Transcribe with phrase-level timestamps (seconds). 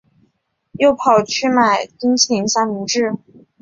[0.71, 3.13] 又跑去买冰淇淋三明治